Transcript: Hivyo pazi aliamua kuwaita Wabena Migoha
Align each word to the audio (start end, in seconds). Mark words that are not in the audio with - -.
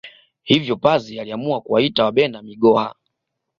Hivyo 0.43 0.75
pazi 0.77 1.19
aliamua 1.19 1.61
kuwaita 1.61 2.03
Wabena 2.03 2.41
Migoha 2.41 2.95